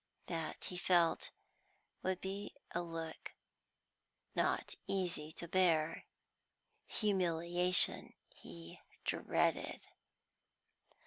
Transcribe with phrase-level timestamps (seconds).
[0.25, 1.29] That, he felt,
[2.01, 3.35] would be a look
[4.33, 6.05] not easy to bear.
[6.87, 9.85] Humiliation he dreaded.